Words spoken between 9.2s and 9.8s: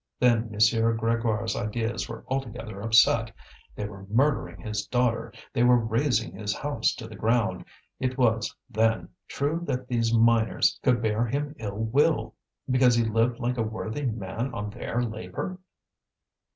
true